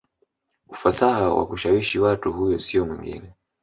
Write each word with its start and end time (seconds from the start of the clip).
ufasaha 0.73 1.33
wa 1.33 1.45
kuwashawishi 1.47 1.99
Watu 1.99 2.33
Huyo 2.33 2.59
siyo 2.59 2.85
mwingine 2.85 3.33